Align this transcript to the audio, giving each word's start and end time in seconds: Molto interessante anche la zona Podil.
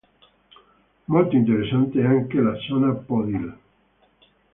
Molto 1.05 1.35
interessante 1.35 2.01
anche 2.03 2.39
la 2.39 2.55
zona 2.67 2.91
Podil. 2.91 3.55